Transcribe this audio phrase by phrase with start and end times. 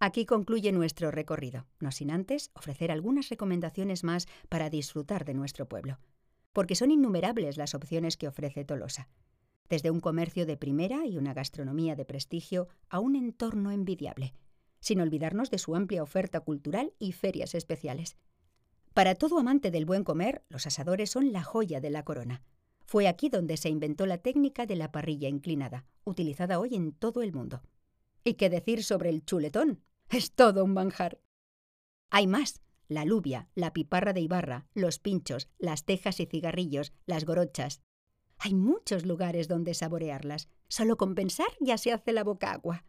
[0.00, 5.68] Aquí concluye nuestro recorrido, no sin antes ofrecer algunas recomendaciones más para disfrutar de nuestro
[5.68, 5.98] pueblo,
[6.52, 9.08] porque son innumerables las opciones que ofrece Tolosa,
[9.68, 14.34] desde un comercio de primera y una gastronomía de prestigio a un entorno envidiable,
[14.78, 18.16] sin olvidarnos de su amplia oferta cultural y ferias especiales.
[18.94, 22.42] Para todo amante del buen comer, los asadores son la joya de la corona.
[22.84, 27.22] Fue aquí donde se inventó la técnica de la parrilla inclinada, utilizada hoy en todo
[27.22, 27.62] el mundo.
[28.24, 29.82] ¿Y qué decir sobre el chuletón?
[30.10, 31.20] Es todo un manjar.
[32.10, 32.62] Hay más.
[32.88, 37.82] La lubia, la piparra de Ibarra, los pinchos, las tejas y cigarrillos, las gorochas.
[38.38, 40.48] Hay muchos lugares donde saborearlas.
[40.68, 42.86] Solo con pensar ya se hace la boca agua.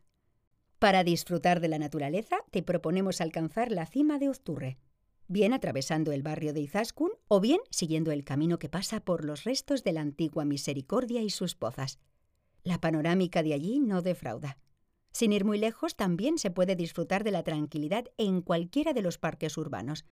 [0.79, 4.77] Para disfrutar de la naturaleza, te proponemos alcanzar la cima de Uzturre,
[5.27, 9.43] bien atravesando el barrio de Izaskun o bien siguiendo el camino que pasa por los
[9.43, 11.99] restos de la antigua Misericordia y sus pozas.
[12.63, 14.57] La panorámica de allí no defrauda.
[15.11, 19.17] Sin ir muy lejos, también se puede disfrutar de la tranquilidad en cualquiera de los
[19.17, 20.05] parques urbanos,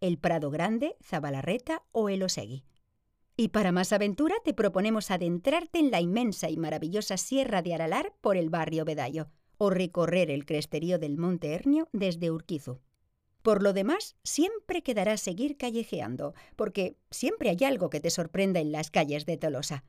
[0.00, 2.64] el Prado Grande, Zabalarreta o el Osegui.
[3.36, 8.14] Y para más aventura te proponemos adentrarte en la inmensa y maravillosa Sierra de Aralar
[8.20, 12.80] por el barrio Bedayo, o recorrer el cresterío del Monte Hernio desde Urquizu.
[13.42, 18.72] Por lo demás, siempre quedará seguir callejeando, porque siempre hay algo que te sorprenda en
[18.72, 19.84] las calles de Tolosa.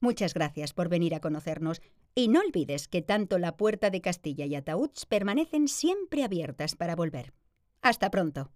[0.00, 1.80] Muchas gracias por venir a conocernos
[2.14, 6.96] y no olvides que tanto la puerta de Castilla y Ataúds permanecen siempre abiertas para
[6.96, 7.32] volver.
[7.82, 8.50] Hasta pronto.